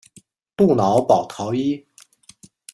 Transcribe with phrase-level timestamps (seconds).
[0.57, 1.85] 杜瑙保陶伊。